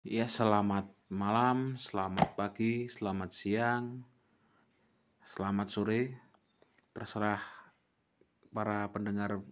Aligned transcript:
Ya, 0.00 0.24
selamat 0.24 0.88
malam, 1.12 1.76
selamat 1.76 2.32
pagi, 2.32 2.88
selamat 2.88 3.36
siang, 3.36 4.00
selamat 5.28 5.68
sore. 5.68 6.16
Terserah 6.96 7.44
para 8.48 8.88
pendengar 8.96 9.44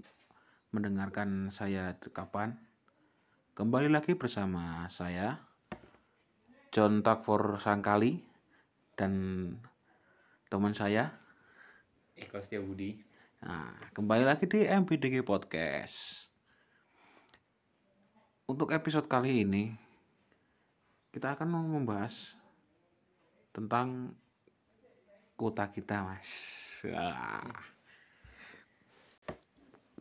mendengarkan 0.73 1.53
saya 1.53 1.93
kapan. 2.01 2.57
Kembali 3.53 3.93
lagi 3.93 4.17
bersama 4.17 4.89
saya, 4.89 5.37
John 6.73 7.05
Takfor 7.05 7.61
Sangkali, 7.61 8.17
dan 8.97 9.13
teman 10.49 10.73
saya. 10.73 11.13
Eko 12.17 12.41
Budi. 12.65 12.97
Nah, 13.45 13.93
kembali 13.93 14.25
lagi 14.25 14.49
di 14.49 14.65
MPDG 14.65 15.21
Podcast. 15.29 16.25
Untuk 18.49 18.73
episode 18.73 19.13
kali 19.13 19.45
ini, 19.45 19.88
kita 21.19 21.35
akan 21.35 21.51
membahas 21.51 22.39
tentang 23.51 24.15
kota 25.35 25.67
kita 25.67 26.07
mas. 26.07 26.31
Wah. 26.87 27.43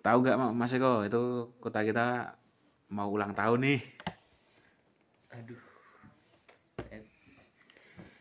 tahu 0.05 0.21
nggak 0.21 0.37
mas 0.53 0.77
Eko 0.77 1.09
itu 1.09 1.49
kota 1.57 1.81
kita 1.81 2.37
mau 2.93 3.09
ulang 3.09 3.33
tahun 3.33 3.65
nih? 3.65 3.81
Aduh, 5.41 5.57
saya 6.85 7.01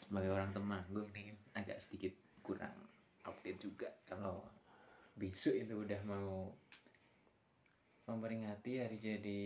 sebagai 0.00 0.32
orang 0.32 0.56
Temanggung 0.56 1.12
nih 1.12 1.36
agak 1.52 1.76
sedikit 1.76 2.16
kurang 2.40 2.72
update 3.28 3.60
juga 3.60 3.92
kalau 4.08 4.40
besok 5.20 5.52
itu 5.52 5.84
udah 5.84 6.00
mau 6.08 6.48
memperingati 8.08 8.80
hari 8.80 8.96
jadi 8.96 9.44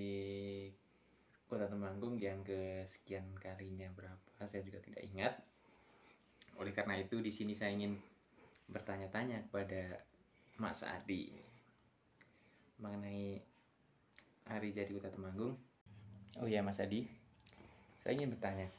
Kota 1.50 1.66
Temanggung 1.66 2.14
yang 2.22 2.46
kesekian 2.46 3.26
kalinya 3.42 3.90
berapa 3.90 4.46
saya 4.46 4.62
juga 4.62 4.78
tidak 4.78 5.02
ingat. 5.10 5.34
Oleh 6.54 6.70
karena 6.70 6.94
itu 6.94 7.18
di 7.18 7.34
sini 7.34 7.58
saya 7.58 7.74
ingin 7.74 7.98
bertanya-tanya 8.70 9.50
kepada 9.50 9.98
Mas 10.62 10.86
Adi 10.86 11.34
mengenai 12.78 13.42
hari 14.46 14.70
jadi 14.70 14.94
Kota 14.94 15.10
Temanggung. 15.10 15.58
Oh 16.38 16.46
iya 16.46 16.62
Mas 16.62 16.78
Adi, 16.78 17.10
saya 17.98 18.14
ingin 18.14 18.30
bertanya. 18.30 18.70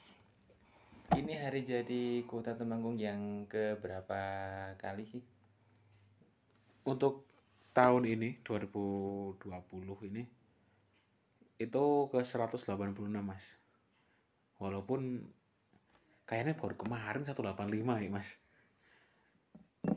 Ini 1.12 1.44
hari 1.44 1.68
jadi 1.68 2.24
Kota 2.24 2.56
Temanggung 2.56 2.96
yang 2.96 3.44
ke 3.52 3.76
berapa 3.84 4.24
kali 4.80 5.04
sih? 5.04 5.20
untuk 6.86 7.30
tahun 7.72 8.10
ini 8.10 8.42
2020 8.42 10.10
ini 10.10 10.24
itu 11.62 11.84
ke 12.10 12.20
186 12.26 12.66
mas. 13.22 13.62
Walaupun 14.58 15.22
kayaknya 16.26 16.58
baru 16.58 16.74
kemarin 16.74 17.22
185 17.22 18.02
ya 18.02 18.10
mas. 18.10 18.42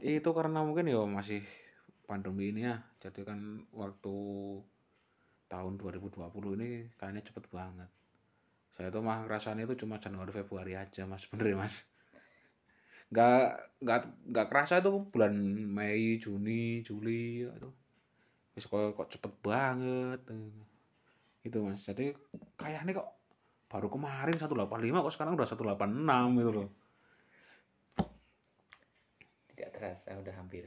Itu 0.05 0.31
karena 0.37 0.61
mungkin 0.61 0.93
ya 0.93 1.01
masih 1.09 1.41
pandemi 2.05 2.53
ini 2.53 2.69
ya. 2.69 2.85
Jadi 3.01 3.25
kan 3.25 3.65
waktu 3.73 4.17
tahun 5.49 5.81
2020 5.81 6.21
ini 6.61 6.93
kayaknya 7.01 7.23
cepet 7.25 7.45
banget. 7.49 7.89
Saya 8.75 8.91
tuh 8.91 9.07
mah 9.07 9.25
rasanya 9.25 9.65
itu 9.65 9.87
cuma 9.87 10.03
Januari 10.03 10.33
Februari 10.35 10.77
aja 10.77 11.09
mas. 11.09 11.25
Bener 11.33 11.55
ya 11.55 11.57
mas? 11.57 11.89
Nggak 13.09 13.41
nggak 13.81 13.99
nggak 14.33 14.47
kerasa 14.53 14.85
itu 14.85 14.91
bulan 15.09 15.33
Mei 15.71 16.21
Juni 16.21 16.85
Juli 16.85 17.45
itu 17.45 17.71
kok 18.71 19.11
cepet 19.11 19.33
banget 19.43 20.21
itu 21.45 21.61
mas 21.61 21.85
jadi 21.85 22.17
kayaknya 22.57 23.05
kok 23.05 23.09
baru 23.69 23.89
kemarin 23.93 24.37
185 24.41 25.05
kok 25.05 25.15
sekarang 25.15 25.33
udah 25.37 25.49
186 25.49 26.41
gitu 26.41 26.53
loh 26.53 26.69
Tidak 29.55 29.71
terasa 29.71 30.19
udah 30.19 30.35
hampir 30.35 30.67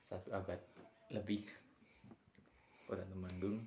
satu 0.00 0.32
abad 0.32 0.60
lebih 1.12 1.44
Kota 2.88 3.08
Temanggung. 3.08 3.64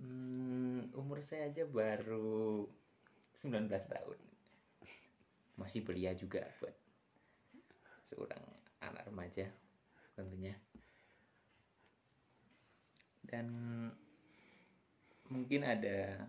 Hmm, 0.00 0.88
umur 0.96 1.20
saya 1.20 1.52
aja 1.52 1.68
baru 1.68 2.64
19 3.36 3.68
tahun. 3.68 4.18
Masih 5.60 5.84
belia 5.84 6.16
juga 6.16 6.48
buat 6.56 6.72
seorang 8.08 8.40
anak 8.80 9.04
remaja 9.12 9.52
tentunya. 10.16 10.56
Dan 13.28 13.46
mungkin 15.28 15.60
ada 15.62 16.24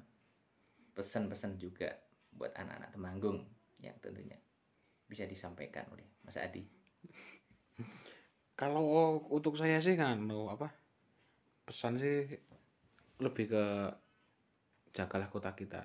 pesan-pesan 0.91 1.55
juga 1.55 1.87
buat 2.35 2.51
anak-anak 2.51 2.91
Temanggung 2.91 3.39
yang 3.79 3.95
tentunya 4.03 4.35
bisa 5.07 5.23
disampaikan 5.23 5.87
oleh 5.95 6.03
Mas 6.27 6.35
Adi. 6.35 6.67
kalau 8.59 9.15
untuk 9.31 9.55
saya 9.55 9.79
sih 9.79 9.95
kan 9.95 10.27
lo 10.27 10.51
apa 10.51 10.67
pesan 11.63 11.95
sih 11.95 12.27
lebih 13.23 13.47
ke 13.47 13.63
jagalah 14.91 15.31
kota 15.31 15.55
kita 15.55 15.79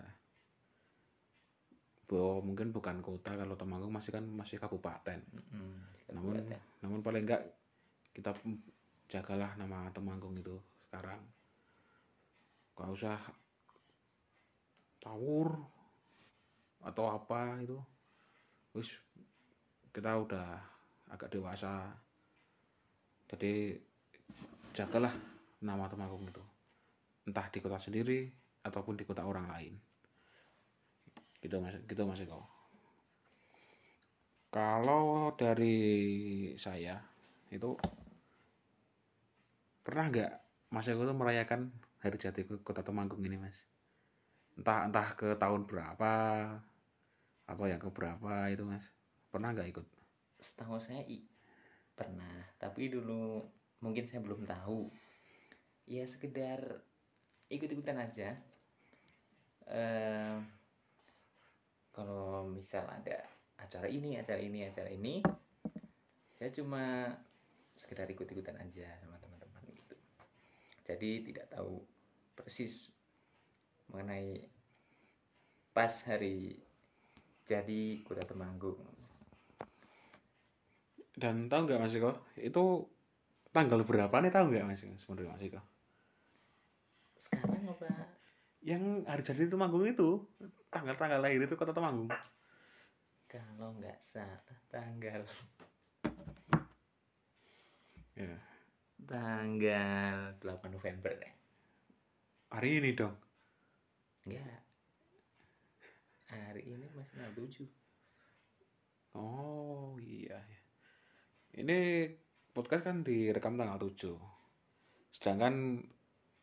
bahwa 2.10 2.42
mungkin 2.42 2.75
bukan 2.75 2.98
kota 2.98 3.38
kalau 3.38 3.54
Temanggung 3.54 3.94
masih 3.94 4.10
kan 4.12 4.26
masih 4.26 4.58
kabupaten 4.58 5.22
Hmm, 5.54 5.78
namun 6.10 6.42
ya. 6.50 6.58
namun 6.82 7.00
paling 7.00 7.22
enggak 7.25 7.46
kita 8.10 8.34
jagalah 9.06 9.54
nama 9.54 9.86
Temanggung 9.94 10.34
itu 10.34 10.58
sekarang. 10.94 11.19
Gak 12.78 12.91
usah 12.94 13.19
tawur 15.03 15.59
atau 16.87 17.10
apa 17.10 17.59
itu. 17.59 17.75
Wis 18.78 18.94
kita 19.91 20.15
udah 20.22 20.55
agak 21.10 21.34
dewasa. 21.34 21.91
Jadi 23.27 23.75
jagalah 24.71 25.10
nama 25.66 25.91
Temanggung 25.91 26.31
itu 26.31 26.44
entah 27.26 27.50
di 27.50 27.59
kota 27.59 27.82
sendiri 27.82 28.31
ataupun 28.62 28.94
di 28.94 29.03
kota 29.03 29.26
orang 29.26 29.50
lain. 29.50 29.75
Gitu 31.43 31.59
mas. 31.59 31.75
Gitu 31.91 32.06
mas 32.06 32.22
Eko. 32.22 32.47
Kalau 34.55 35.34
dari 35.34 35.75
saya 36.55 37.03
itu 37.50 37.75
pernah 39.82 40.06
nggak 40.06 40.44
Mas 40.75 40.91
Eko 40.91 41.07
tuh 41.07 41.15
merayakan 41.15 41.71
hari 42.03 42.19
jadi 42.19 42.43
kota 42.67 42.83
Temanggung 42.83 43.23
ini 43.23 43.39
Mas? 43.39 43.62
Entah 44.59 44.91
entah 44.91 45.07
ke 45.15 45.39
tahun 45.39 45.71
berapa 45.71 46.12
atau 47.47 47.65
yang 47.71 47.79
ke 47.79 47.87
berapa 47.95 48.51
itu 48.51 48.67
Mas? 48.67 48.91
Pernah 49.31 49.55
nggak 49.55 49.71
ikut? 49.71 49.87
Setahu 50.43 50.83
saya 50.83 51.07
i- 51.07 51.31
pernah, 51.95 52.51
tapi 52.59 52.91
dulu 52.91 53.39
mungkin 53.87 54.03
saya 54.03 54.19
belum 54.27 54.43
tahu. 54.51 54.91
Ya 55.87 56.03
sekedar 56.11 56.59
ikut-ikutan 57.47 57.95
aja. 57.95 58.35
Eh, 59.71 60.37
kalau 61.95 62.51
misal 62.51 62.83
ada 62.91 63.23
acara 63.62 63.87
ini, 63.87 64.19
acara 64.19 64.43
ini, 64.43 64.67
acara 64.67 64.91
ini, 64.91 65.23
saya 66.35 66.51
cuma 66.51 67.15
sekedar 67.79 68.11
ikut-ikutan 68.11 68.59
aja. 68.59 68.91
Jadi 70.84 71.33
tidak 71.33 71.49
tahu 71.49 71.81
persis 72.37 72.93
mengenai 73.89 74.45
pas 75.72 75.91
hari 76.06 76.61
jadi 77.45 78.05
Kota 78.05 78.25
Temanggung. 78.25 78.81
Dan 81.15 81.49
tahu 81.49 81.65
nggak 81.65 81.81
Mas 81.81 81.97
Eko? 81.97 82.12
Itu 82.37 82.91
tanggal 83.55 83.81
berapa 83.87 84.12
nih 84.21 84.33
tahu 84.34 84.53
nggak 84.53 84.67
Mas 84.69 84.84
sebenarnya 84.84 85.33
Mas 85.33 85.44
Eko? 85.44 85.62
Sekarang 87.17 87.65
apa? 87.71 87.89
Yang 88.61 88.84
hari 89.09 89.23
jadi 89.25 89.49
Temanggung 89.49 89.85
itu 89.88 90.20
tanggal-tanggal 90.69 91.20
lahir 91.20 91.41
itu 91.41 91.56
kota 91.56 91.73
Temanggung. 91.73 92.12
Kalau 93.25 93.73
nggak 93.81 93.99
salah 93.99 94.41
tanggal 94.69 95.25
Ya. 98.14 98.54
Tanggal 99.05 100.37
8 100.41 100.73
November 100.73 101.12
deh. 101.17 101.35
Hari 102.53 102.71
ini 102.81 102.91
dong. 102.97 103.17
Enggak. 104.25 104.62
Hari 106.33 106.62
ini 106.65 106.87
masih 106.97 107.12
tanggal 107.15 107.35
7. 107.37 107.69
Oh 109.15 109.95
iya. 110.01 110.41
Ini 111.55 112.11
podcast 112.51 112.83
kan 112.89 113.06
direkam 113.06 113.61
tanggal 113.61 113.79
7. 113.79 114.17
Sedangkan 115.15 115.85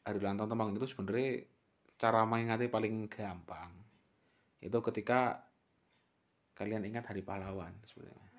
hari 0.06 0.18
ulang 0.18 0.40
tahun 0.40 0.50
Temanggung 0.56 0.78
itu 0.80 0.88
sebenarnya 0.88 1.44
cara 2.00 2.24
mengingati 2.26 2.72
paling 2.72 3.06
gampang. 3.12 3.70
Itu 4.62 4.80
ketika 4.82 5.46
kalian 6.56 6.86
ingat 6.86 7.10
hari 7.10 7.26
pahlawan 7.26 7.74
sebenarnya. 7.86 8.30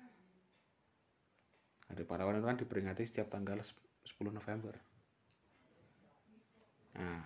Hari 1.91 2.03
pahlawan 2.07 2.39
itu 2.39 2.47
kan 2.47 2.57
diperingati 2.57 3.03
setiap 3.05 3.29
tanggal 3.29 3.59
10 4.05 4.31
November. 4.33 4.75
Nah, 6.93 7.25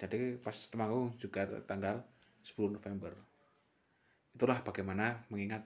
jadi 0.00 0.40
pas 0.40 0.56
Temanggung 0.70 1.14
juga 1.20 1.46
tanggal 1.66 2.02
10 2.42 2.78
November. 2.78 3.12
Itulah 4.32 4.60
bagaimana 4.62 5.24
mengingat 5.28 5.64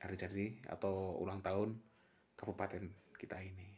hari 0.00 0.16
jadi 0.20 0.46
atau 0.68 1.16
ulang 1.20 1.40
tahun 1.40 1.76
kabupaten 2.36 2.84
kita 3.16 3.40
ini. 3.40 3.68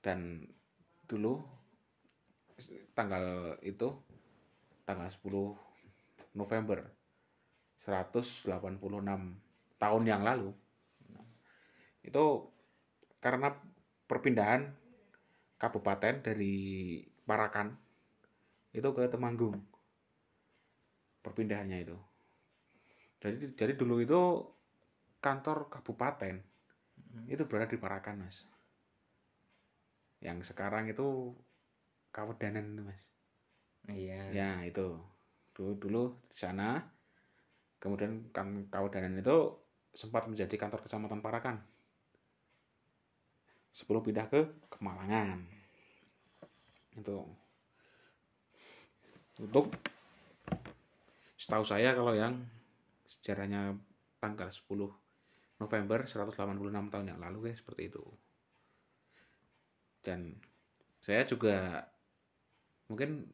Dan 0.00 0.44
dulu 1.08 1.40
tanggal 2.92 3.56
itu 3.64 3.88
tanggal 4.84 5.08
10 5.08 6.36
November 6.36 6.84
186 7.80 8.52
tahun 9.80 10.02
yang 10.04 10.22
lalu. 10.22 10.52
Itu 12.04 12.52
karena 13.20 13.52
perpindahan 14.10 14.66
kabupaten 15.54 16.18
dari 16.18 16.98
Parakan 17.22 17.70
itu 18.74 18.88
ke 18.90 19.06
Temanggung. 19.06 19.54
Perpindahannya 21.22 21.86
itu. 21.86 21.94
Jadi 23.22 23.54
jadi 23.54 23.72
dulu 23.78 24.02
itu 24.02 24.18
kantor 25.22 25.70
kabupaten 25.70 26.42
itu 27.30 27.42
berada 27.46 27.70
di 27.70 27.78
Parakan 27.78 28.26
mas. 28.26 28.50
Yang 30.18 30.50
sekarang 30.50 30.90
itu 30.90 31.30
Kawedanan 32.10 32.74
itu 32.74 32.82
mas. 32.82 33.02
Iya. 33.86 34.34
Ya 34.34 34.50
itu. 34.66 34.98
Dulu 35.54 35.78
dulu 35.78 36.02
di 36.26 36.34
sana 36.34 36.82
kemudian 37.78 38.26
kan 38.34 38.66
Kawedanan 38.66 39.22
itu 39.22 39.54
sempat 39.94 40.26
menjadi 40.26 40.58
kantor 40.58 40.82
kecamatan 40.82 41.22
Parakan 41.22 41.62
sebelum 43.74 44.02
pindah 44.02 44.26
ke 44.26 44.40
Kemalangan. 44.70 45.38
Itu. 46.96 47.22
Untuk 49.40 49.72
setahu 51.40 51.64
saya 51.64 51.96
kalau 51.96 52.12
yang 52.12 52.36
sejarahnya 53.08 53.76
tanggal 54.20 54.52
10 54.52 55.60
November 55.60 55.98
186 56.04 56.92
tahun 56.92 57.06
yang 57.12 57.20
lalu 57.20 57.52
ya 57.52 57.54
seperti 57.56 57.92
itu. 57.92 58.04
Dan 60.00 60.32
saya 61.00 61.24
juga 61.28 61.84
mungkin 62.88 63.28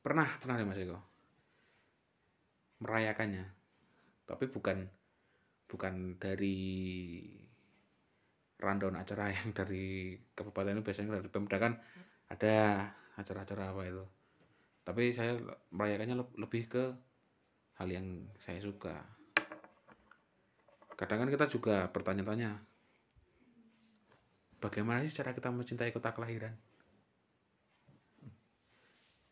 pernah 0.00 0.28
pernah 0.40 0.60
ya 0.60 0.68
Mas 0.68 0.80
Eko? 0.80 1.00
Merayakannya. 2.84 3.44
Tapi 4.28 4.44
bukan 4.48 4.84
bukan 5.68 6.16
dari 6.20 6.58
rundown 8.64 8.94
acara 9.02 9.24
yang 9.36 9.48
dari 9.58 10.16
kabupaten 10.36 10.76
itu 10.76 10.84
biasanya 10.86 11.10
dari 11.20 11.30
Pemda 11.34 11.56
kan 11.64 11.72
ada 12.32 12.54
acara-acara 13.20 13.64
apa 13.72 13.82
itu. 13.90 14.04
Tapi 14.86 15.04
saya 15.18 15.32
merayakannya 15.74 16.16
leb- 16.20 16.38
lebih 16.42 16.62
ke 16.72 16.84
hal 17.78 17.88
yang 17.96 18.06
saya 18.44 18.60
suka. 18.62 18.96
Kadang 20.98 21.18
kan 21.26 21.30
kita 21.34 21.46
juga 21.54 21.76
bertanya-tanya 21.94 22.50
bagaimana 24.64 24.98
sih 25.04 25.10
cara 25.18 25.30
kita 25.36 25.48
mencintai 25.58 25.90
kota 25.96 26.10
kelahiran? 26.16 26.54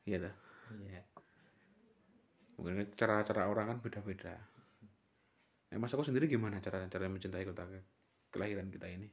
Iya 0.06 0.18
dah 0.24 0.34
iya. 0.88 1.02
Mungkin 2.60 2.92
cara-cara 3.00 3.42
orang 3.52 3.66
kan 3.72 3.78
beda-beda. 3.84 4.34
Nah, 5.70 5.78
mas 5.82 5.92
aku 5.94 6.04
sendiri 6.08 6.26
gimana 6.34 6.56
cara 6.64 6.78
cara 6.92 7.06
mencintai 7.14 7.44
kota 7.48 7.64
kelahiran 8.32 8.68
kita 8.68 8.86
ini? 8.88 9.08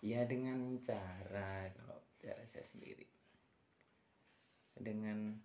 Ya 0.00 0.24
dengan 0.24 0.80
cara 0.80 1.68
kalau 1.76 1.98
cara 2.20 2.42
saya 2.48 2.64
sendiri. 2.64 3.06
Dengan 4.76 5.36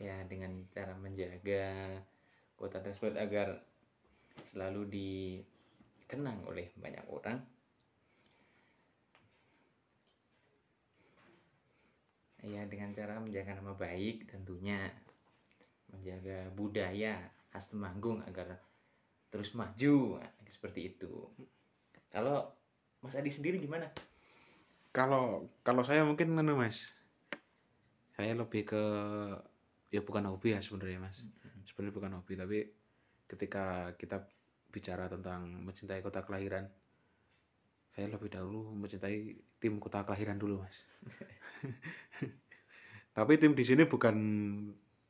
ya 0.00 0.24
dengan 0.24 0.64
cara 0.72 0.96
menjaga 0.96 2.00
kota 2.56 2.80
tersebut 2.80 3.16
agar 3.20 3.60
selalu 4.48 4.88
dikenang 4.88 6.44
oleh 6.48 6.72
banyak 6.76 7.04
orang. 7.08 7.40
Ya 12.40 12.64
dengan 12.64 12.96
cara 12.96 13.20
menjaga 13.20 13.60
nama 13.60 13.76
baik 13.76 14.28
tentunya. 14.32 14.88
Menjaga 15.90 16.48
budaya 16.54 17.18
khas 17.50 17.66
Temanggung 17.66 18.22
agar 18.24 18.62
terus 19.30 19.54
maju. 19.54 20.18
Nah, 20.18 20.50
seperti 20.50 20.94
itu. 20.94 21.10
Kalau 22.10 22.50
Mas 23.00 23.16
Adi 23.16 23.30
sendiri 23.32 23.62
gimana? 23.62 23.88
Kalau 24.90 25.46
kalau 25.62 25.86
saya 25.86 26.02
mungkin 26.02 26.34
anu 26.34 26.58
mas. 26.58 26.90
Saya 28.18 28.36
lebih 28.36 28.66
ke 28.66 28.82
ya 29.94 30.02
bukan 30.02 30.26
hobi 30.28 30.52
ya 30.52 30.60
sebenarnya 30.60 31.00
mas. 31.00 31.22
Sebenarnya 31.64 31.94
bukan 31.94 32.12
hobi 32.18 32.34
tapi 32.34 32.58
ketika 33.30 33.94
kita 33.94 34.26
bicara 34.74 35.06
tentang 35.06 35.46
mencintai 35.62 36.02
kota 36.02 36.26
kelahiran 36.26 36.66
saya 37.90 38.06
lebih 38.06 38.30
dahulu 38.30 38.70
mencintai 38.74 39.34
tim 39.58 39.82
kota 39.82 40.06
kelahiran 40.06 40.38
dulu 40.38 40.62
mas. 40.62 40.86
Tapi 43.16 43.32
tim 43.36 43.52
di 43.58 43.64
sini 43.66 43.82
bukan 43.84 44.16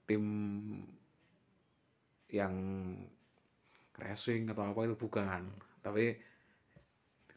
tim 0.08 0.24
yang 2.32 2.54
racing 3.98 4.50
atau 4.50 4.62
apa 4.70 4.80
itu 4.86 4.96
bukan. 4.96 5.42
Tapi 5.80 6.14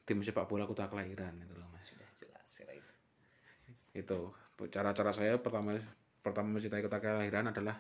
tim 0.04 0.20
sepak 0.20 0.46
bola 0.46 0.68
kota 0.68 0.92
kelahiran 0.92 1.40
itu 1.40 1.54
loh 1.56 1.68
mas. 1.72 1.88
Sudah 1.88 2.10
jelas 2.12 2.52
ya, 2.60 2.72
itu 2.76 2.94
itu. 3.94 4.22
Cara-cara 4.70 5.12
saya 5.12 5.40
pertama 5.40 5.76
pertama 6.24 6.56
mencintai 6.56 6.84
kota 6.84 7.00
kelahiran 7.04 7.52
adalah 7.52 7.78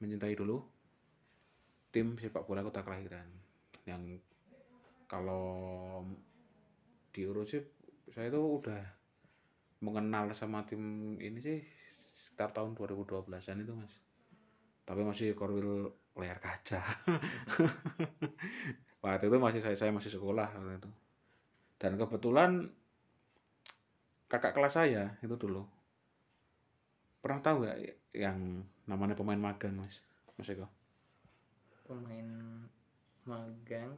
mencintai 0.00 0.34
dulu 0.36 0.62
tim 1.90 2.14
sepak 2.20 2.44
bola 2.44 2.60
kota 2.62 2.84
kelahiran. 2.84 3.26
Yang 3.88 4.20
kalau 5.08 6.04
diurus 7.16 7.56
sih 7.56 7.64
saya 8.12 8.28
itu 8.28 8.40
udah 8.40 8.82
mengenal 9.80 10.30
sama 10.36 10.66
tim 10.68 11.14
ini 11.22 11.38
sih 11.40 11.58
sekitar 12.12 12.50
tahun 12.50 12.74
2012an 12.74 13.62
itu 13.62 13.72
mas 13.72 13.94
tapi 14.88 15.04
masih 15.04 15.36
korwil 15.36 15.92
layar 16.16 16.40
kaca. 16.40 16.80
Waktu 19.04 19.28
itu 19.28 19.36
masih 19.36 19.60
saya 19.60 19.76
saya 19.76 19.92
masih 19.92 20.10
sekolah 20.10 20.48
waktu 20.58 20.80
itu. 20.80 20.90
Dan 21.78 21.94
kebetulan 21.94 22.66
kakak 24.26 24.56
kelas 24.56 24.74
saya 24.74 25.14
itu 25.22 25.38
dulu. 25.38 25.62
Pernah 27.22 27.38
tahu 27.38 27.62
nggak 27.62 27.78
yang 28.16 28.66
namanya 28.90 29.14
pemain 29.14 29.38
magang 29.38 29.78
mas? 29.78 30.02
Mas 30.34 30.50
Eko? 30.50 30.66
Pemain 31.86 32.26
magang? 33.22 33.94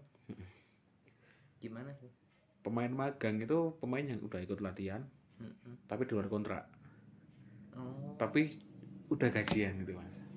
Gimana 1.64 1.96
tuh 1.96 2.12
pemain 2.60 2.92
magang 2.92 3.40
itu 3.40 3.72
pemain 3.80 4.04
yang 4.04 4.20
udah 4.20 4.36
ikut 4.44 4.60
latihan 4.60 5.00
Mm-mm. 5.40 5.88
tapi 5.88 6.04
di 6.04 6.12
luar 6.12 6.28
kontrak. 6.28 6.68
Oh. 7.72 8.12
Tapi 8.20 8.52
udah 9.08 9.32
gajian 9.32 9.80
gitu 9.80 9.96
mas. 9.96 10.29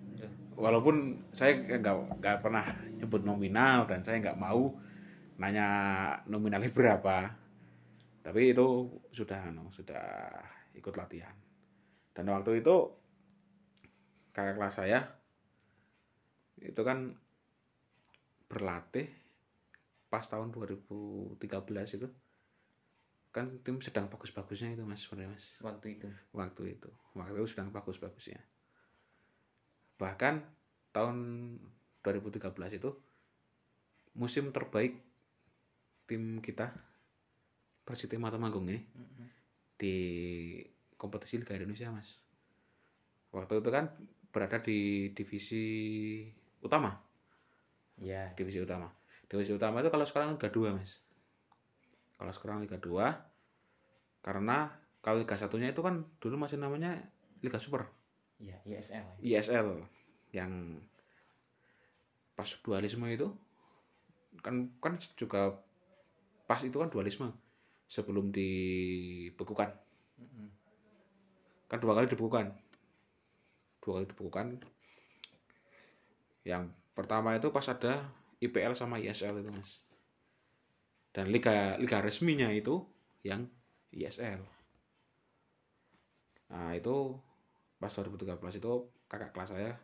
Walaupun 0.58 1.28
saya 1.34 1.58
nggak 1.58 2.22
nggak 2.22 2.38
pernah 2.42 2.66
nyebut 2.98 3.22
nominal 3.26 3.86
dan 3.90 4.06
saya 4.06 4.22
nggak 4.22 4.40
mau 4.40 4.74
nanya 5.38 5.68
nominalnya 6.30 6.70
berapa. 6.70 7.34
Tapi 8.24 8.56
itu 8.56 8.88
sudah 9.12 9.52
anu, 9.52 9.68
sudah 9.68 10.32
ikut 10.80 10.96
latihan. 10.96 11.36
Dan 12.16 12.32
waktu 12.32 12.64
itu 12.64 12.76
kakak 14.32 14.56
kelas 14.56 14.76
saya 14.80 15.00
itu 16.64 16.82
kan 16.82 17.12
berlatih 18.48 19.12
pas 20.08 20.24
tahun 20.24 20.56
2013 20.56 21.42
itu. 22.00 22.08
Kan 23.34 23.60
tim 23.66 23.82
sedang 23.82 24.08
bagus-bagusnya 24.08 24.78
itu 24.78 24.86
mas 24.86 25.04
sebenarnya 25.04 25.34
mas. 25.34 25.46
Waktu 25.60 26.00
itu. 26.00 26.08
Waktu 26.32 26.78
itu. 26.80 26.90
Waktu 27.18 27.36
itu 27.42 27.50
sedang 27.50 27.74
bagus-bagusnya 27.74 28.53
bahkan 30.04 30.44
tahun 30.92 31.16
2013 32.04 32.52
itu 32.76 32.92
musim 34.20 34.52
terbaik 34.52 35.00
tim 36.04 36.44
kita 36.44 36.76
Persiti 37.88 38.20
Matamanggung 38.20 38.68
ini 38.68 38.84
Mm-mm. 38.84 39.28
di 39.80 39.96
kompetisi 41.00 41.40
Liga 41.40 41.56
Indonesia 41.56 41.88
mas. 41.88 42.20
Waktu 43.32 43.64
itu 43.64 43.70
kan 43.72 43.92
berada 44.32 44.60
di 44.60 45.12
divisi 45.16 45.64
utama. 46.60 47.00
Ya 48.00 48.36
divisi 48.36 48.60
utama. 48.60 48.92
Divisi 49.32 49.56
utama 49.56 49.80
itu 49.80 49.88
kalau 49.88 50.04
sekarang 50.04 50.36
Liga 50.36 50.52
2 50.52 50.76
mas. 50.76 51.00
Kalau 52.20 52.32
sekarang 52.36 52.60
Liga 52.64 52.76
2 52.76 52.92
karena 54.24 54.72
kalau 55.00 55.20
Liga 55.24 55.36
satunya 55.36 55.72
itu 55.72 55.80
kan 55.80 56.04
dulu 56.20 56.44
masih 56.44 56.60
namanya 56.60 57.00
Liga 57.44 57.60
Super 57.60 58.03
ya. 58.44 58.58
ISL 58.68 59.06
ISL 59.24 59.68
yang 60.36 60.82
pas 62.34 62.50
dualisme 62.66 63.06
itu 63.08 63.30
kan 64.42 64.68
kan 64.82 64.98
juga 65.16 65.62
pas 66.50 66.60
itu 66.66 66.74
kan 66.74 66.90
dualisme 66.90 67.30
sebelum 67.88 68.34
dibekukan. 68.34 69.70
Kan 71.70 71.78
dua 71.80 71.94
kali 71.94 72.10
dibukukan 72.10 72.54
dua 73.84 74.00
kali 74.00 74.06
dibukukan 74.10 74.48
yang 76.44 76.72
pertama 76.98 77.36
itu 77.36 77.52
pas 77.54 77.68
ada 77.70 78.12
IPL 78.44 78.76
sama 78.76 79.00
ISL 79.00 79.40
itu 79.40 79.52
mas. 79.54 79.80
Dan 81.14 81.30
liga 81.30 81.78
liga 81.78 82.02
resminya 82.02 82.50
itu 82.50 82.82
yang 83.22 83.48
ISL 83.94 84.42
nah 86.54 86.70
itu 86.78 87.18
pas 87.84 87.92
2013 87.92 88.64
itu 88.64 88.72
kakak 89.12 89.36
kelas 89.36 89.52
saya 89.52 89.76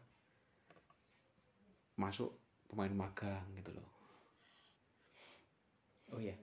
masuk 2.00 2.32
pemain 2.72 2.96
magang 2.96 3.44
gitu 3.60 3.76
loh 3.76 4.00
Oh 6.10 6.18
iya. 6.18 6.34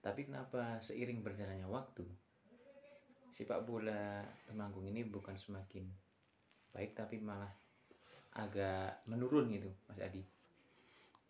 Tapi 0.00 0.24
kenapa 0.24 0.80
seiring 0.80 1.20
berjalannya 1.20 1.68
waktu 1.68 2.06
sepak 3.36 3.68
bola 3.68 4.24
Temanggung 4.48 4.88
ini 4.88 5.04
bukan 5.04 5.36
semakin 5.36 5.84
baik 6.72 6.96
tapi 6.96 7.20
malah 7.20 7.52
agak 8.32 9.04
menurun 9.04 9.52
gitu, 9.52 9.68
Mas 9.88 10.00
Adi? 10.00 10.24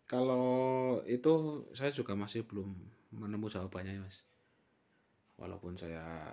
Kalau 0.06 1.02
itu 1.02 1.66
saya 1.74 1.90
juga 1.90 2.14
masih 2.14 2.46
belum 2.46 2.70
menemu 3.10 3.50
jawabannya 3.50 4.06
mas. 4.06 4.22
Walaupun 5.34 5.74
saya 5.74 6.30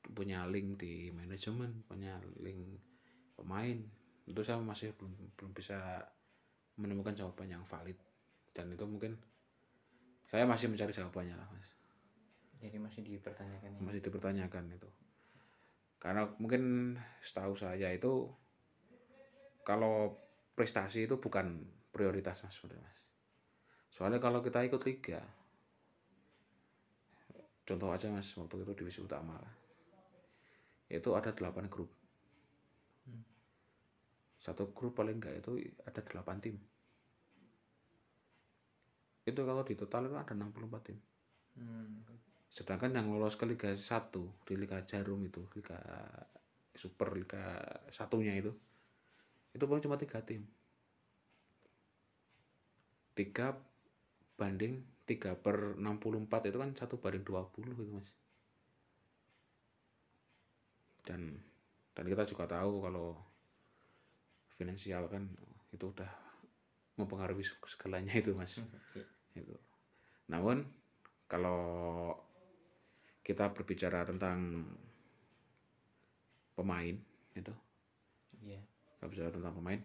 punya 0.00 0.48
link 0.48 0.80
di 0.80 1.12
manajemen, 1.12 1.84
punya 1.84 2.16
link 2.40 2.80
pemain, 3.36 3.78
itu 4.24 4.40
saya 4.44 4.60
masih 4.60 4.92
belum 4.96 5.12
belum 5.36 5.52
bisa 5.52 6.04
menemukan 6.80 7.12
jawaban 7.12 7.50
yang 7.50 7.64
valid. 7.68 7.96
Dan 8.54 8.72
itu 8.72 8.84
mungkin 8.88 9.14
saya 10.30 10.46
masih 10.46 10.70
mencari 10.70 10.94
jawabannya 10.94 11.34
lah 11.34 11.48
mas. 11.50 11.74
Jadi 12.60 12.76
masih 12.76 13.00
dipertanyakan 13.02 13.68
ya. 13.76 13.80
Masih 13.80 14.00
dipertanyakan 14.04 14.64
itu. 14.70 14.90
Karena 16.00 16.28
mungkin 16.40 16.94
setahu 17.20 17.56
saya 17.56 17.92
itu 17.92 18.28
kalau 19.64 20.16
prestasi 20.56 21.04
itu 21.08 21.20
bukan 21.20 21.64
prioritas 21.92 22.40
mas 22.46 22.56
sebenarnya 22.56 22.84
mas. 22.84 23.00
Soalnya 23.90 24.22
kalau 24.22 24.40
kita 24.40 24.62
ikut 24.64 24.80
liga, 24.86 25.20
contoh 27.66 27.90
aja 27.90 28.08
mas 28.08 28.30
waktu 28.38 28.62
itu 28.62 28.72
divisi 28.78 29.00
utama 29.02 29.34
lah, 29.34 29.54
itu 30.90 31.10
ada 31.14 31.30
8 31.30 31.70
grup. 31.70 31.90
Satu 34.40 34.74
grup 34.74 34.98
paling 34.98 35.22
enggak 35.22 35.38
itu 35.38 35.62
ada 35.86 36.00
8 36.02 36.42
tim. 36.42 36.56
Itu 39.22 39.40
kalau 39.46 39.62
di 39.62 39.78
total 39.78 40.10
itu 40.10 40.16
ada 40.18 40.34
64 40.34 40.82
tim. 40.82 40.98
Hmm. 41.54 42.02
Sedangkan 42.50 42.90
yang 42.90 43.06
lolos 43.14 43.38
ke 43.38 43.46
Liga 43.46 43.70
1 43.70 43.78
di 44.42 44.54
Liga 44.58 44.82
Jarum 44.82 45.22
itu, 45.22 45.46
Liga 45.54 45.78
Super 46.74 47.14
Liga 47.14 47.62
satunya 47.94 48.34
itu, 48.34 48.50
itu 49.54 49.64
paling 49.66 49.82
cuma 49.84 50.00
tiga 50.00 50.18
tim. 50.24 50.42
Tiga 53.14 53.54
banding 54.40 54.82
3 55.04 55.36
per 55.36 55.76
64 55.76 56.48
itu 56.48 56.56
kan 56.56 56.70
satu 56.72 56.96
banding 56.96 57.26
20 57.26 57.74
itu 57.74 57.82
mas. 57.92 58.08
Dan 61.10 61.34
dan 61.90 62.04
kita 62.06 62.22
juga 62.22 62.46
tahu 62.46 62.86
kalau 62.86 63.18
finansial 64.54 65.10
kan 65.10 65.26
itu 65.74 65.90
udah 65.90 66.06
mempengaruhi 66.94 67.42
segalanya 67.66 68.14
itu 68.14 68.30
mas. 68.38 68.62
Itu. 69.34 69.58
Namun 70.30 70.62
kalau 71.26 72.14
kita 73.26 73.50
berbicara 73.50 74.02
tentang 74.02 74.66
pemain 76.58 76.98
itu, 77.32 77.54
Iya. 78.42 78.58
kita 78.98 79.06
bicara 79.06 79.30
tentang 79.30 79.54
pemain. 79.54 79.80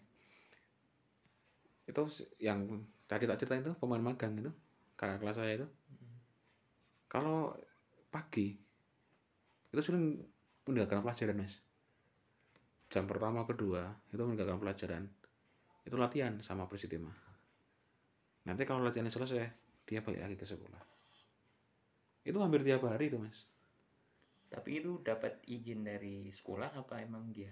Itu 1.85 2.09
yang 2.41 2.65
tadi 3.05 3.29
tak 3.29 3.37
ceritain 3.37 3.61
itu 3.61 3.77
pemain 3.77 4.01
magang 4.01 4.33
itu 4.41 4.49
kakak 4.97 5.21
kelas 5.21 5.37
saya 5.37 5.53
itu. 5.61 5.67
Kalau 7.05 7.53
pagi 8.09 8.57
itu 9.69 9.81
sering 9.83 10.25
meninggalkan 10.65 11.05
pelajaran 11.05 11.37
mas. 11.39 11.61
Jam 12.89 13.05
pertama 13.05 13.45
kedua 13.45 13.93
itu 14.09 14.21
meninggalkan 14.21 14.61
pelajaran. 14.61 15.03
Itu 15.85 15.95
latihan 16.01 16.41
sama 16.41 16.65
Presitima 16.65 17.13
nanti 18.45 18.61
kalau 18.63 18.85
latihannya 18.85 19.09
selesai 19.09 19.41
dia 19.85 19.99
balik 20.05 20.21
lagi 20.21 20.37
ke 20.37 20.45
sekolah. 20.45 20.81
Itu 22.25 22.37
hampir 22.41 22.61
tiap 22.65 22.85
hari 22.85 23.09
itu 23.09 23.17
mas. 23.17 23.49
Tapi 24.49 24.81
itu 24.81 25.01
dapat 25.01 25.41
izin 25.49 25.85
dari 25.85 26.29
sekolah 26.29 26.77
apa 26.77 27.01
emang 27.01 27.33
dia 27.33 27.51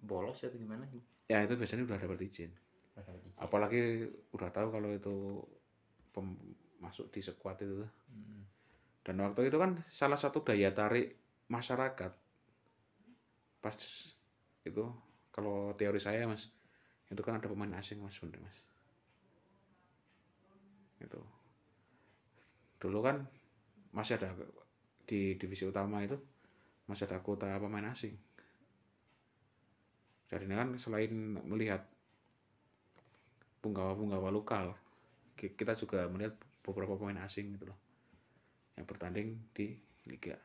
bolos 0.00 0.46
atau 0.46 0.56
gimana? 0.56 0.86
ya 1.28 1.44
itu 1.44 1.54
biasanya 1.60 1.84
udah 1.84 1.98
dapat 2.00 2.18
izin. 2.24 2.50
Apalagi 3.36 4.08
udah 4.32 4.48
tahu 4.48 4.68
kalau 4.72 4.90
itu 4.90 5.14
pem- 6.10 6.56
masuk 6.80 7.12
di 7.12 7.20
squad 7.20 7.60
itu. 7.60 7.84
Hmm. 8.08 8.42
dan 9.04 9.24
waktu 9.24 9.48
itu 9.48 9.56
kan 9.56 9.80
salah 9.88 10.20
satu 10.20 10.44
daya 10.44 10.68
tarik 10.76 11.27
masyarakat. 11.48 12.12
Pas 13.62 13.76
itu 14.68 14.84
kalau 15.34 15.72
teori 15.78 16.00
saya 16.02 16.24
mas 16.30 16.50
itu 17.12 17.20
kan 17.26 17.38
ada 17.40 17.48
pemain 17.50 17.72
asing 17.80 17.98
mas 18.04 18.16
bener 18.20 18.40
mas. 18.42 18.56
Itu. 21.00 21.20
Dulu 22.78 22.98
kan 23.02 23.16
masih 23.96 24.20
ada 24.20 24.30
di 25.08 25.34
divisi 25.40 25.64
utama 25.66 26.04
itu 26.04 26.16
masih 26.88 27.04
ada 27.08 27.18
kota 27.24 27.48
pemain 27.58 27.88
asing. 27.92 28.14
Jadi 30.28 30.44
kan 30.52 30.76
selain 30.76 31.12
melihat 31.48 31.82
punggawa-punggawa 33.62 34.30
lokal 34.30 34.74
ki- 35.38 35.54
kita 35.58 35.74
juga 35.74 36.06
melihat 36.10 36.34
beberapa 36.62 36.94
pemain 36.98 37.24
asing 37.26 37.54
gitu 37.56 37.70
loh 37.70 37.78
yang 38.78 38.86
bertanding 38.86 39.28
di 39.56 39.74
liga 40.06 40.38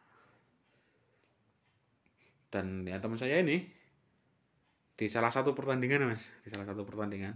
dan 2.54 2.86
ya 2.86 3.02
teman 3.02 3.18
saya 3.18 3.42
ini 3.42 3.66
di 4.94 5.10
salah 5.10 5.34
satu 5.34 5.58
pertandingan 5.58 6.14
mas. 6.14 6.30
Di 6.46 6.54
salah 6.54 6.70
satu 6.70 6.86
pertandingan 6.86 7.34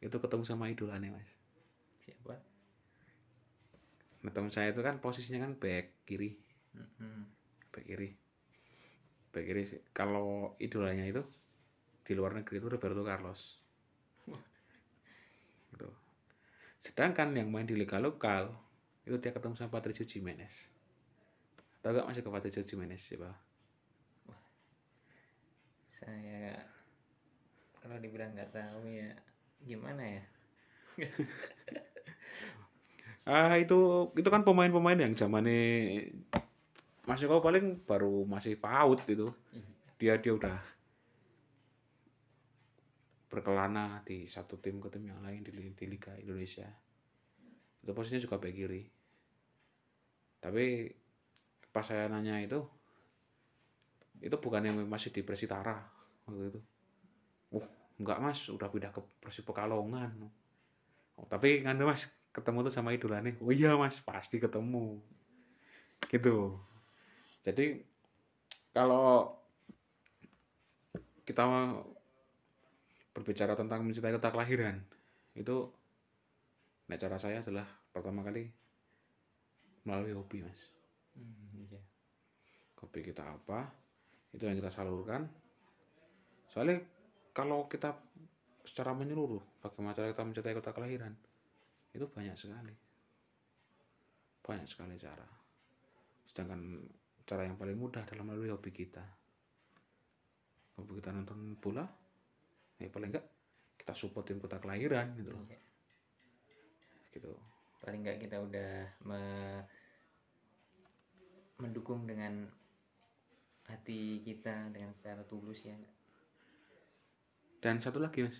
itu 0.00 0.16
ketemu 0.16 0.48
sama 0.48 0.72
idolanya 0.72 1.12
mas. 1.12 1.28
Siapa? 2.08 2.36
nah 4.18 4.34
teman 4.34 4.50
saya 4.50 4.74
itu 4.74 4.82
kan 4.82 4.98
posisinya 4.98 5.44
kan 5.44 5.52
back 5.60 6.08
kiri. 6.08 6.40
Hmm. 6.72 7.28
back 7.68 7.84
kiri. 7.84 8.16
Back 9.30 9.44
kiri 9.44 9.62
kalau 9.92 10.56
idolanya 10.56 11.04
itu 11.04 11.20
di 12.08 12.16
luar 12.16 12.32
negeri 12.32 12.56
itu 12.56 12.68
Roberto 12.72 13.04
Carlos. 13.04 13.60
Gitu. 15.76 15.88
Sedangkan 16.80 17.36
yang 17.36 17.52
main 17.52 17.68
di 17.68 17.76
liga 17.76 18.00
lokal 18.00 18.48
itu 19.04 19.20
dia 19.20 19.32
ketemu 19.36 19.54
sama 19.60 19.72
Patricio 19.76 20.08
Jimenez 20.08 20.78
tahu 21.80 21.96
gak 21.96 22.08
masih 22.12 22.20
ke 22.20 22.28
Patricio 22.28 22.62
Jimenez 22.68 23.00
siapa 23.00 23.32
Saya 25.98 26.52
kalau 27.98 28.14
dibilang 28.14 28.30
nggak 28.30 28.54
tahu 28.54 28.94
ya 28.94 29.10
gimana 29.66 30.02
ya? 30.06 30.22
ah 33.34 33.58
itu 33.58 34.06
itu 34.14 34.28
kan 34.30 34.46
pemain-pemain 34.46 35.02
yang 35.02 35.18
zamannya 35.18 36.14
masih 37.02 37.26
kau 37.26 37.42
paling 37.42 37.82
baru 37.82 38.22
masih 38.22 38.54
PAUD 38.54 39.02
itu. 39.10 39.26
Dia 39.98 40.14
dia 40.22 40.30
udah 40.30 40.62
berkelana 43.26 44.06
di 44.06 44.30
satu 44.30 44.62
tim 44.62 44.78
ke 44.78 44.94
tim 44.94 45.10
yang 45.10 45.18
lain 45.18 45.42
di, 45.42 45.50
di 45.50 45.86
Liga 45.90 46.14
Indonesia. 46.14 46.70
Itu 47.82 47.98
posisinya 47.98 48.22
juga 48.22 48.38
back 48.38 48.54
kiri. 48.54 48.86
Tapi 50.38 50.86
pas 51.74 51.82
saya 51.82 52.06
nanya 52.06 52.38
itu 52.38 52.62
itu 54.22 54.38
bukan 54.38 54.70
yang 54.70 54.78
masih 54.86 55.10
di 55.10 55.26
Persitara 55.26 55.82
waktu 56.30 56.54
itu. 56.54 56.62
Uh 57.58 57.77
enggak 57.98 58.18
mas 58.22 58.46
udah 58.48 58.70
pindah 58.70 58.94
ke 58.94 59.02
Persib 59.18 59.44
Pekalongan. 59.50 60.30
Oh, 61.18 61.26
tapi 61.26 61.66
kan 61.66 61.74
mas 61.82 62.06
ketemu 62.30 62.70
tuh 62.70 62.74
sama 62.74 62.94
idolanya 62.94 63.34
oh 63.42 63.50
iya 63.50 63.74
mas 63.74 63.98
pasti 63.98 64.38
ketemu. 64.38 65.02
Gitu. 66.06 66.54
Jadi 67.42 67.82
kalau 68.70 69.34
kita 71.26 71.44
berbicara 73.12 73.58
tentang 73.58 73.82
mencintai 73.82 74.14
kota 74.14 74.30
kelahiran 74.30 74.78
itu 75.34 75.68
nah 76.88 76.96
cara 76.96 77.20
saya 77.20 77.44
adalah 77.44 77.66
pertama 77.92 78.24
kali 78.24 78.48
melalui 79.82 80.14
hobi 80.14 80.46
mas. 80.46 80.62
Hmm, 81.18 81.66
iya. 81.66 81.82
hobi 82.78 83.02
kita 83.02 83.26
apa 83.26 83.66
itu 84.32 84.46
yang 84.46 84.56
kita 84.56 84.70
salurkan. 84.70 85.26
Soalnya 86.48 86.80
kalau 87.38 87.70
kita 87.70 87.94
secara 88.66 88.90
menyeluruh 88.98 89.62
bagaimana 89.62 89.94
cara 89.94 90.10
kita 90.10 90.26
mencintai 90.26 90.58
kota 90.58 90.74
kelahiran? 90.74 91.14
Itu 91.94 92.10
banyak 92.10 92.34
sekali. 92.34 92.74
Banyak 94.42 94.66
sekali 94.66 94.98
cara. 94.98 95.22
Sedangkan 96.26 96.82
cara 97.22 97.46
yang 97.46 97.54
paling 97.54 97.78
mudah 97.78 98.02
adalah 98.02 98.26
melalui 98.26 98.50
hobi 98.50 98.74
kita. 98.74 99.06
Hobi 100.82 100.98
kita 100.98 101.14
nonton 101.14 101.54
bola 101.62 101.86
ya 102.78 102.90
paling 102.90 103.10
enggak 103.14 103.26
kita 103.78 103.94
support 103.94 104.26
tim 104.26 104.42
kota 104.42 104.58
kelahiran 104.58 105.14
gitu 105.14 105.30
loh. 105.30 105.46
Iya. 105.46 105.58
gitu. 107.14 107.32
Paling 107.86 108.02
nggak 108.02 108.18
kita 108.26 108.42
udah 108.42 108.70
me- 109.06 109.66
mendukung 111.62 112.02
dengan 112.02 112.50
hati 113.70 114.26
kita 114.26 114.74
dengan 114.74 114.90
secara 114.90 115.22
tulus 115.22 115.62
ya? 115.62 115.78
Dan 117.58 117.82
satu 117.82 117.98
lagi 117.98 118.22
mas. 118.22 118.38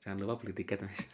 Jangan 0.00 0.24
lupa 0.24 0.40
beli 0.40 0.56
tiket 0.56 0.80
mas. 0.80 1.00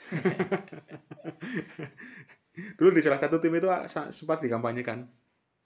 Dulu 2.79 2.89
di 2.95 3.03
salah 3.03 3.19
satu 3.19 3.43
tim 3.43 3.59
itu 3.59 3.69
ah, 3.69 3.85
sempat 3.91 4.39
dikampanyekan 4.41 5.11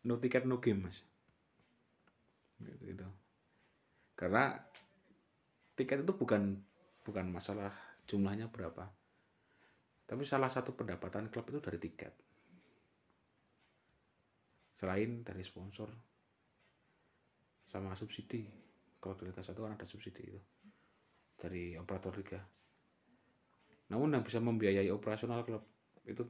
no 0.08 0.16
tiket 0.16 0.48
no 0.48 0.58
game 0.58 0.88
mas. 0.88 1.04
Gitu, 2.60 2.92
gitu. 2.92 3.08
karena 4.20 4.52
tiket 5.80 6.04
itu 6.04 6.12
bukan 6.12 6.60
bukan 7.08 7.32
masalah 7.32 7.72
jumlahnya 8.04 8.52
berapa. 8.52 8.84
Tapi 10.04 10.28
salah 10.28 10.52
satu 10.52 10.76
pendapatan 10.76 11.32
klub 11.32 11.48
itu 11.48 11.64
dari 11.64 11.80
tiket. 11.80 12.12
Selain 14.76 15.24
dari 15.24 15.40
sponsor 15.40 15.88
sama 17.72 17.96
subsidi. 17.96 18.44
Kalau 19.00 19.16
di 19.16 19.24
Liga 19.24 19.40
1 19.40 19.56
kan 19.56 19.72
ada 19.72 19.88
subsidi 19.88 20.28
itu 20.28 20.40
dari 21.40 21.72
operator 21.80 22.12
liga. 22.12 22.36
Namun 23.88 24.12
yang 24.12 24.22
bisa 24.22 24.38
membiayai 24.38 24.92
operasional 24.92 25.40
klub 25.42 25.64
itu 26.04 26.20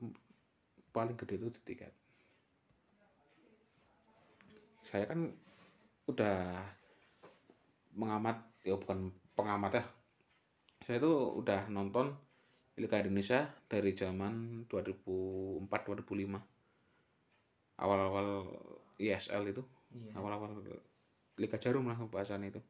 paling 0.95 1.19
gede 1.19 1.35
itu 1.43 1.51
di 1.51 1.61
tiket. 1.67 1.93
Saya 4.87 5.11
kan 5.11 5.27
udah 6.07 6.63
mengamat 7.99 8.39
ya 8.63 8.79
bukan 8.79 9.11
pengamat 9.35 9.83
ya. 9.83 9.85
Saya 10.87 11.03
itu 11.03 11.13
udah 11.43 11.67
nonton 11.69 12.15
Liga 12.81 12.97
Indonesia 13.03 13.45
dari 13.69 13.93
zaman 13.93 14.65
2004 14.71 15.69
2005. 15.69 16.41
Awal-awal 17.81 18.45
ISL 19.01 19.43
itu, 19.53 19.63
iya 19.97 20.13
awal-awal 20.17 20.61
Liga 21.41 21.57
Jarum 21.57 21.89
lah 21.89 21.97
bahasan 22.09 22.45
itu 22.45 22.61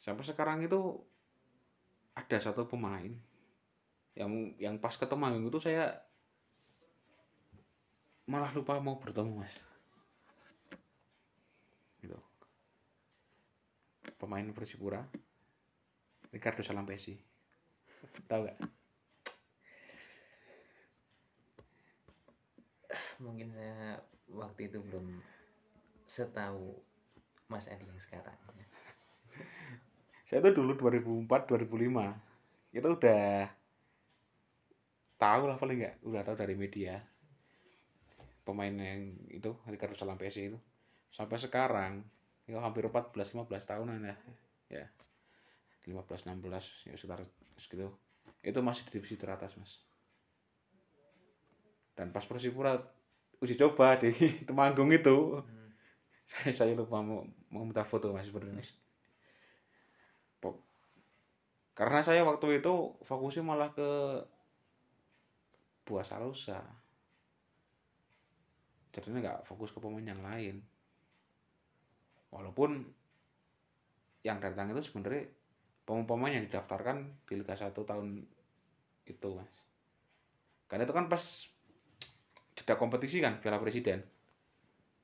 sampai 0.00 0.24
sekarang 0.24 0.64
itu 0.64 0.98
ada 2.16 2.38
satu 2.40 2.66
pemain 2.66 3.12
yang 4.18 4.56
yang 4.58 4.74
pas 4.80 4.96
ke 4.96 5.06
Temanggung 5.06 5.46
itu 5.46 5.60
saya 5.62 5.94
malah 8.26 8.50
lupa 8.50 8.80
mau 8.82 8.98
bertemu 8.98 9.38
mas. 9.38 9.60
Gitu. 12.02 12.16
Pemain 14.16 14.50
Persipura 14.56 15.06
Ricardo 16.34 16.64
Salampesi. 16.64 17.14
Tahu 18.26 18.48
gak 18.48 18.58
mungkin 23.20 23.52
saya 23.52 24.00
waktu 24.32 24.72
itu 24.72 24.80
belum 24.80 25.20
setahu 26.08 26.72
Mas 27.52 27.68
Adi 27.68 27.84
yang 27.84 28.00
sekarang. 28.00 28.34
Saya 30.30 30.46
tuh 30.46 30.62
dulu 30.62 30.78
2004 30.78 31.26
2005 31.26 31.66
itu 32.70 32.86
udah 32.86 33.50
tahu 35.18 35.42
lah 35.50 35.58
paling 35.58 35.82
nggak. 35.82 36.06
Udah 36.06 36.22
tahu 36.22 36.38
dari 36.38 36.54
media. 36.54 37.02
Pemain 38.46 38.70
yang 38.70 39.10
itu 39.26 39.50
Ricardo 39.66 39.98
Salampesi 39.98 40.54
itu. 40.54 40.58
Sampai 41.10 41.34
sekarang 41.42 42.06
itu 42.46 42.54
hampir 42.62 42.86
14 42.86 43.10
15 43.10 43.50
tahunan 43.50 44.06
ya. 44.06 44.16
Ya. 44.70 44.86
15 45.90 45.98
16 45.98 46.86
ya 46.86 46.94
sekitar 46.94 47.26
segitu. 47.58 47.90
Itu 48.46 48.62
masih 48.62 48.86
di 48.86 49.02
divisi 49.02 49.18
teratas 49.18 49.58
mas. 49.58 49.82
Dan 51.98 52.14
pas 52.14 52.22
Persipura 52.22 52.78
uji 53.42 53.58
coba 53.58 53.98
di 53.98 54.14
Temanggung 54.46 54.94
itu. 54.94 55.42
Hmm. 55.42 55.58
saya 56.30 56.54
saya 56.54 56.78
lupa 56.78 57.02
mau 57.02 57.26
mau 57.50 57.66
minta 57.66 57.82
foto 57.82 58.14
mas 58.14 58.30
sebenarnya. 58.30 58.62
mas 58.62 58.70
karena 61.80 62.04
saya 62.04 62.20
waktu 62.28 62.60
itu 62.60 62.92
fokusnya 63.00 63.40
malah 63.40 63.72
ke 63.72 63.88
buah 65.88 66.04
salusa. 66.04 66.60
Jadinya 68.92 69.24
nggak 69.24 69.48
fokus 69.48 69.72
ke 69.72 69.80
pemain 69.80 70.04
yang 70.04 70.20
lain. 70.20 70.60
Walaupun 72.28 72.84
yang 74.20 74.36
datang 74.44 74.76
itu 74.76 74.84
sebenarnya 74.84 75.24
pemain-pemain 75.88 76.36
yang 76.36 76.44
didaftarkan 76.52 77.24
di 77.24 77.40
Liga 77.40 77.56
1 77.56 77.72
tahun 77.72 78.28
itu 79.08 79.28
mas. 79.40 79.54
Karena 80.68 80.84
itu 80.84 80.92
kan 80.92 81.08
pas 81.08 81.24
jeda 82.60 82.76
kompetisi 82.76 83.24
kan 83.24 83.40
Piala 83.40 83.56
Presiden. 83.56 84.04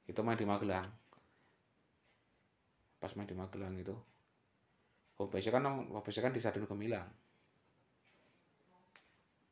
Itu 0.04 0.20
main 0.20 0.36
di 0.36 0.44
Magelang. 0.44 0.92
Pas 3.00 3.16
main 3.16 3.24
di 3.24 3.32
Magelang 3.32 3.72
itu 3.80 3.96
homebase 5.16 5.48
kan 5.48 5.64
homebase 5.64 6.20
kan 6.20 6.32
di 6.32 6.40
Stadion 6.40 6.68
Gemilang. 6.68 7.08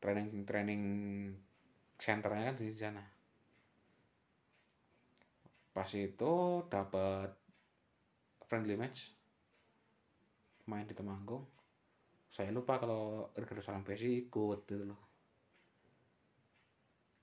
Training 0.01 0.45
training 0.45 0.83
centernya 1.97 2.53
kan 2.53 2.57
di 2.61 2.77
sana. 2.77 3.05
Pas 5.75 5.91
itu 5.97 6.35
dapat 6.69 7.33
friendly 8.47 8.77
match. 8.77 9.11
Main 10.69 10.89
di 10.89 10.97
Temanggung. 10.97 11.45
Saya 12.33 12.51
lupa 12.51 12.79
kalau 12.79 13.31
Ricardo 13.37 13.63
Salampesi 13.65 14.27
ikut 14.27 14.67
gitu 14.69 14.85
loh. 14.87 15.01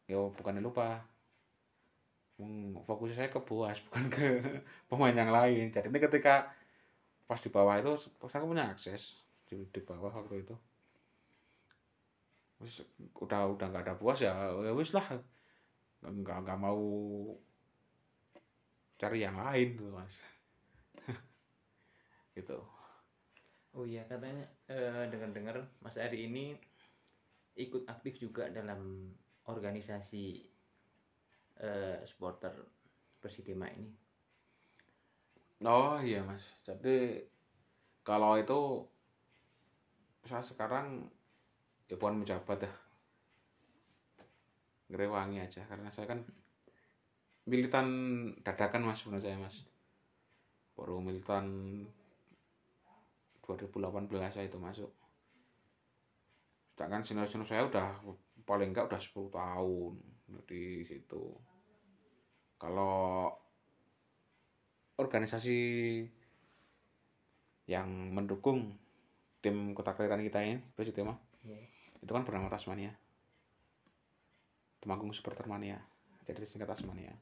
Yo 0.10 0.34
bukannya 0.36 0.60
lupa. 0.64 1.00
Fokusnya 2.82 3.16
saya 3.16 3.30
ke 3.30 3.40
Boas 3.46 3.78
bukan 3.86 4.10
ke 4.10 4.26
pemain 4.90 5.14
yang 5.14 5.30
lain. 5.30 5.70
Jadi 5.70 5.88
ini 5.88 6.00
ketika 6.02 6.50
pas 7.32 7.40
di 7.40 7.48
bawah 7.48 7.80
itu 7.80 8.12
saya 8.28 8.44
punya 8.44 8.68
akses 8.68 9.16
di, 9.48 9.64
di 9.72 9.80
bawah 9.80 10.12
waktu 10.12 10.44
itu. 10.44 10.52
Wis, 12.60 12.84
udah 13.24 13.56
udah 13.56 13.72
nggak 13.72 13.88
ada 13.88 13.96
Boas 13.96 14.20
ya 14.20 14.36
ya 14.52 14.76
wis 14.76 14.92
lah. 14.92 15.08
Nggak 16.04 16.38
nggak 16.44 16.60
mau 16.60 16.84
cari 19.00 19.24
yang 19.24 19.40
lain 19.40 19.80
tuh 19.80 19.96
mas. 19.96 20.20
Gitu. 22.36 22.60
Oh 23.72 23.88
iya 23.88 24.04
katanya 24.04 24.44
eh, 24.68 25.08
dengar-dengar 25.08 25.64
Mas 25.80 25.96
Ari 25.96 26.28
ini 26.28 26.52
ikut 27.56 27.88
aktif 27.88 28.20
juga 28.20 28.52
dalam 28.52 29.08
organisasi 29.48 30.44
eh, 31.64 32.04
supporter 32.04 32.52
Persitema 33.24 33.72
ini. 33.72 34.01
Oh 35.62 36.02
iya 36.02 36.26
mas, 36.26 36.58
jadi 36.66 37.22
kalau 38.02 38.34
itu 38.34 38.82
saya 40.26 40.42
sekarang 40.42 41.06
ya 41.86 42.02
bukan 42.02 42.26
menjabat 42.26 42.66
ya, 42.66 42.74
ngerewangi 44.90 45.38
aja 45.38 45.62
karena 45.70 45.94
saya 45.94 46.10
kan 46.10 46.26
militan 47.46 47.88
dadakan 48.42 48.90
mas 48.90 49.06
sebenarnya 49.06 49.26
saya 49.30 49.38
mas, 49.38 49.56
baru 50.74 50.98
militan 50.98 51.46
2018 53.46 54.34
saya 54.34 54.50
itu 54.50 54.58
masuk. 54.58 54.90
Sedangkan 56.74 57.06
senior-senior 57.06 57.46
saya 57.46 57.70
udah 57.70 58.02
paling 58.50 58.74
enggak 58.74 58.90
udah 58.90 58.98
10 58.98 59.30
tahun 59.30 59.94
di 60.50 60.82
situ. 60.90 61.38
Kalau 62.58 63.30
organisasi 65.02 65.58
yang 67.66 67.88
mendukung 68.14 68.78
tim 69.42 69.74
kota 69.74 69.98
kelahiran 69.98 70.22
kita 70.22 70.40
ini 70.46 70.62
Persitema 70.78 71.18
Iya. 71.42 71.58
itu 72.06 72.12
kan 72.14 72.22
bernama 72.22 72.54
Tasmania. 72.54 72.94
Temanggung 74.82 75.10
Supporter 75.14 75.50
Mania 75.50 75.82
jadi 76.26 76.46
singkat 76.46 76.70
Tasmania. 76.70 77.14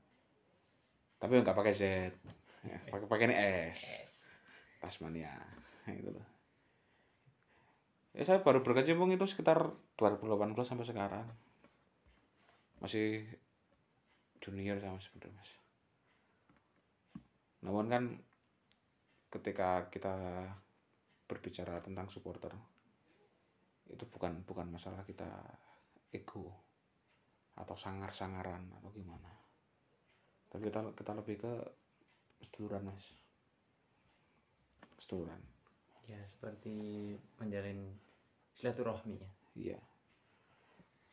Tapi 1.20 1.40
nggak 1.40 1.56
pakai 1.56 1.72
Z. 1.76 1.84
Ya, 2.68 2.76
pakai 2.92 3.08
pakai 3.08 3.26
ini 3.32 3.36
S. 3.72 3.80
Yes. 3.84 4.14
Tasmania. 4.84 5.32
Itu 5.88 6.12
loh. 6.12 6.28
Ya 8.12 8.24
saya 8.28 8.44
baru 8.44 8.60
berkecimpung 8.60 9.12
itu 9.16 9.24
sekitar 9.24 9.72
2018 9.96 10.68
sampai 10.68 10.84
sekarang. 10.88 11.28
Masih 12.84 13.28
junior 14.40 14.80
sama 14.80 15.00
sebenarnya 15.04 15.36
mas 15.36 15.52
namun 17.60 17.86
kan 17.92 18.04
ketika 19.30 19.92
kita 19.92 20.16
berbicara 21.30 21.84
tentang 21.86 22.10
supporter 22.10 22.50
itu 23.90 24.06
bukan 24.10 24.42
bukan 24.46 24.70
masalah 24.70 25.02
kita 25.06 25.28
ego 26.14 26.50
atau 27.58 27.76
sangar-sangaran 27.76 28.70
atau 28.80 28.90
gimana. 28.94 29.30
Tapi 30.50 30.70
kita 30.70 30.94
kita 30.96 31.12
lebih 31.18 31.36
ke 31.42 31.54
seduluran 32.46 32.90
mas. 32.90 33.06
Seduluran. 35.02 35.42
Ya 36.10 36.22
seperti 36.34 37.14
menjalin 37.38 37.94
silaturahmi 38.58 39.14
ya 39.22 39.30
iya. 39.58 39.80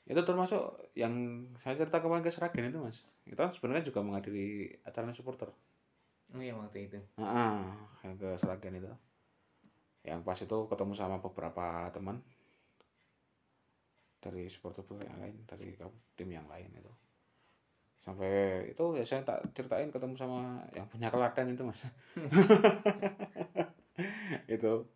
Itu 0.07 0.23
termasuk 0.23 0.95
yang 0.95 1.45
saya 1.61 1.77
cerita 1.77 2.01
kemarin 2.01 2.25
ke 2.25 2.33
Seragen 2.33 2.71
itu 2.71 2.81
mas. 2.81 3.03
Kita 3.27 3.51
sebenarnya 3.53 3.91
juga 3.91 4.01
menghadiri 4.01 4.81
acara 4.87 5.13
supporter 5.13 5.51
oh 6.35 6.43
ya 6.43 6.55
waktu 6.57 6.91
itu. 6.91 6.99
Ah, 7.21 7.77
yang 8.03 8.19
ke 8.19 8.35
Seragen 8.41 8.81
itu. 8.81 8.91
Yang 10.03 10.21
pas 10.27 10.39
itu 10.39 10.59
ketemu 10.67 10.93
sama 10.95 11.17
beberapa 11.23 11.91
teman. 11.95 12.19
Dari 14.19 14.51
supporter 14.51 14.83
yang 15.07 15.23
lain 15.23 15.37
dari 15.47 15.77
tim 16.19 16.29
yang 16.33 16.49
lain 16.51 16.71
itu. 16.75 16.93
Sampai 18.07 18.63
itu 18.71 18.85
ya 18.95 19.03
saya 19.03 19.27
tak 19.27 19.43
ceritain 19.51 19.91
ketemu 19.91 20.15
sama 20.15 20.63
yang 20.75 20.87
punya 20.87 21.11
kelaten 21.11 21.51
itu 21.51 21.63
mas. 21.67 21.87
Itu. 24.47 24.87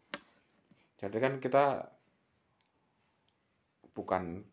Jadi 1.01 1.17
kan 1.19 1.43
kita 1.43 1.91
bukan 3.97 4.45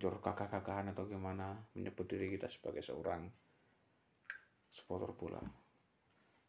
jor 0.00 0.18
kakak-kakahan 0.24 0.90
atau 0.90 1.04
gimana 1.06 1.54
menyebut 1.76 2.08
diri 2.08 2.32
kita 2.34 2.50
sebagai 2.50 2.82
seorang 2.82 3.28
supporter 4.74 5.14
bola 5.14 5.40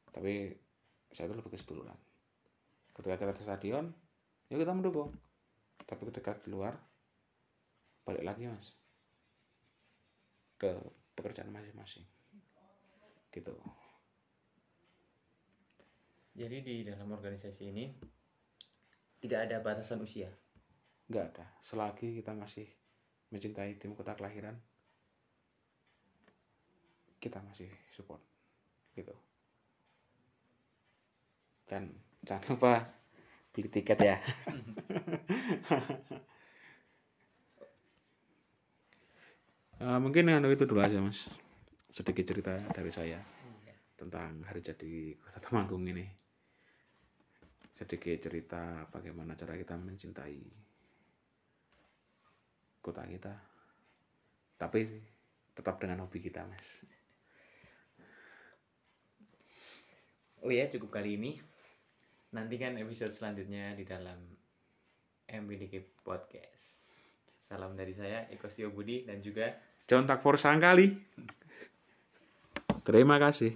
tapi 0.09 0.49
saya 1.13 1.29
itu 1.29 1.37
lebih 1.37 1.53
ke 1.53 1.61
seduluran 1.61 1.95
ketika 2.95 3.19
kita 3.19 3.35
di 3.35 3.43
stadion 3.43 3.85
ya 4.47 4.55
kita 4.55 4.71
mendukung. 4.71 5.11
Tapi 5.85 6.01
ketika 6.09 6.33
di 6.39 6.49
luar 6.49 6.73
balik 8.07 8.23
lagi 8.23 8.47
mas. 8.47 8.73
Ke 10.55 10.71
pekerjaan 11.13 11.51
masing-masing. 11.51 12.07
Gitu. 13.29 13.53
Jadi 16.35 16.57
di 16.63 16.75
dalam 16.83 17.11
organisasi 17.11 17.63
ini 17.71 17.85
tidak 19.23 19.51
ada 19.51 19.59
batasan 19.63 20.03
usia? 20.03 20.31
Nggak 21.11 21.25
ada. 21.35 21.45
Selagi 21.59 22.15
kita 22.19 22.31
masih 22.35 22.67
mencintai 23.31 23.75
tim 23.79 23.91
kota 23.95 24.15
kelahiran 24.15 24.55
kita 27.25 27.41
masih 27.41 27.65
support 27.89 28.21
gitu. 28.93 29.17
Dan 31.65 31.89
jangan 32.21 32.45
lupa 32.53 32.85
beli 33.49 33.69
tiket 33.73 33.97
ya. 33.97 34.17
Eh, 39.75 39.99
mungkin 39.99 40.31
yang 40.31 40.39
itu 40.47 40.63
dulu 40.63 40.79
aja 40.79 41.03
mas. 41.03 41.27
Sedikit 41.91 42.23
cerita 42.23 42.55
dari 42.71 42.87
saya 42.87 43.19
tentang 43.99 44.39
hari 44.47 44.63
jadi 44.63 45.19
kota 45.19 45.43
Temanggung 45.43 45.83
ini. 45.83 46.07
Sedikit 47.75 48.15
cerita 48.23 48.87
bagaimana 48.87 49.35
cara 49.35 49.59
kita 49.59 49.75
mencintai 49.75 50.39
kota 52.79 53.03
kita. 53.03 53.35
Tapi 54.55 54.79
tetap 55.51 55.75
dengan 55.75 56.07
hobi 56.07 56.23
kita 56.23 56.47
mas 56.47 56.94
oh 60.45 60.53
ya 60.53 60.69
cukup 60.69 61.01
kali 61.01 61.17
ini. 61.17 61.41
Nantikan 62.37 62.77
episode 62.77 63.09
selanjutnya 63.17 63.73
di 63.73 63.81
dalam 63.81 64.21
MBDK 65.25 66.05
Podcast. 66.05 66.85
Salam 67.41 67.73
dari 67.73 67.97
saya 67.97 68.29
Eko 68.29 68.49
Budi 68.69 69.05
dan 69.05 69.21
juga 69.25 69.53
John 69.85 70.09
tak 70.09 70.25
for 70.25 70.33
sangkali 70.33 70.97
terima 72.81 73.21
kasih 73.21 73.53